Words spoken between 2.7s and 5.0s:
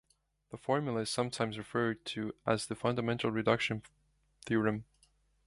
fundamental reduction theorem.